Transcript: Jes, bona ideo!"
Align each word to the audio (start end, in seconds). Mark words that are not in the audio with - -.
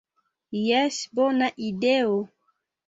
Jes, 0.67 0.95
bona 1.21 1.53
ideo!" 1.69 2.19